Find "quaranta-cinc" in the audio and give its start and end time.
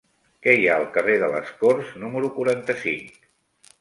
2.39-3.21